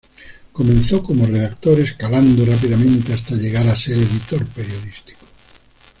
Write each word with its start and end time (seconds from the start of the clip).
Comenzó 0.51 1.03
como 1.03 1.27
redactor, 1.27 1.79
escalando 1.79 2.43
rápidamente 2.43 3.13
hasta 3.13 3.35
llegar 3.35 3.67
a 3.67 3.77
ser 3.77 3.97
editor 3.97 4.47
periodístico. 4.47 5.27